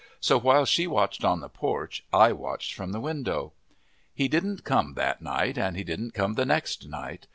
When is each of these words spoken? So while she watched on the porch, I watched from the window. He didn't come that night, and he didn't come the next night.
So 0.19 0.39
while 0.39 0.65
she 0.65 0.87
watched 0.87 1.23
on 1.23 1.41
the 1.41 1.47
porch, 1.47 2.03
I 2.11 2.31
watched 2.31 2.73
from 2.73 2.91
the 2.91 2.99
window. 2.99 3.53
He 4.15 4.27
didn't 4.27 4.63
come 4.63 4.95
that 4.95 5.21
night, 5.21 5.59
and 5.59 5.77
he 5.77 5.83
didn't 5.83 6.15
come 6.15 6.33
the 6.33 6.43
next 6.43 6.87
night. 6.89 7.27